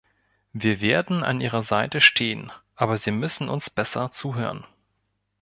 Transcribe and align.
Wir 0.51 0.81
werden 0.81 1.21
an 1.23 1.41
Ihrer 1.41 1.61
Seite 1.61 2.01
stehen, 2.01 2.51
aber 2.73 2.97
Sie 2.97 3.11
müssen 3.11 3.49
uns 3.49 3.69
besser 3.69 4.09
zuhören. 4.11 4.65